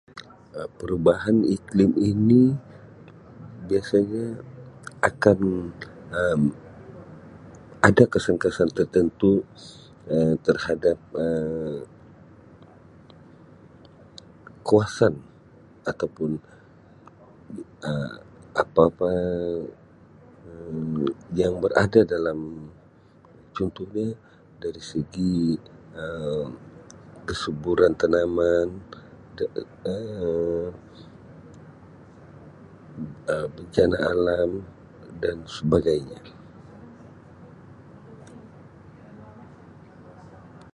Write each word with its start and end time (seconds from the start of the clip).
Um 0.59 0.69
Perubahan 0.79 1.37
iklim 1.57 1.91
ini 2.11 2.43
biasanya 3.69 4.25
akan 5.09 5.39
Um 6.19 6.41
ada 7.89 8.03
kesan-kesan 8.13 8.69
tertentu 8.77 9.31
Um 10.13 10.33
terhadap 10.47 10.97
Um 11.25 11.73
kawasan 14.67 15.13
atau 15.91 16.07
pun 16.17 16.31
Um 17.87 18.11
apa-apa 18.63 19.11
Um 20.49 20.79
yang 21.41 21.53
berada 21.63 22.01
dalam 22.13 22.39
contohnya 23.55 24.07
dari 24.63 24.81
segi 24.91 25.37
Um 26.01 26.47
kesuburan 27.29 27.93
tanaman 28.01 28.67
Um 29.87 30.69
bencana 33.55 33.97
alam 34.13 34.49
dan 35.21 35.37
sebagainya. 35.57 36.19